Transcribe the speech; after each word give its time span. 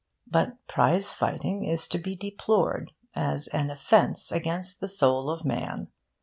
But 0.25 0.57
prize 0.67 1.13
fighting 1.13 1.63
is 1.63 1.87
to 1.89 1.99
be 1.99 2.15
deplored 2.15 2.91
as 3.13 3.47
an 3.49 3.69
offence 3.69 4.31
against 4.31 4.79
the 4.79 4.87
soul 4.87 5.29
of 5.29 5.45
man. 5.45 5.89